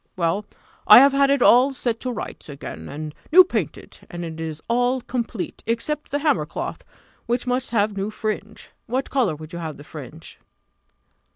Well, 0.15 0.45
I 0.87 0.97
have 0.97 1.11
had 1.13 1.29
it 1.29 1.43
all 1.43 1.73
set 1.73 1.99
to 1.99 2.11
rights 2.11 2.49
again, 2.49 2.89
and 2.89 3.13
new 3.31 3.43
painted, 3.43 3.99
and 4.09 4.25
it 4.25 4.41
is 4.41 4.59
all 4.67 4.99
complete, 4.99 5.61
except 5.67 6.09
the 6.09 6.17
hammer 6.17 6.47
cloth, 6.47 6.83
which 7.27 7.45
must 7.45 7.69
have 7.69 7.95
new 7.95 8.09
fringe. 8.09 8.71
What 8.87 9.11
colour 9.11 9.35
will 9.35 9.49
you 9.53 9.59
have 9.59 9.77
the 9.77 9.83
fringe?" 9.83 10.39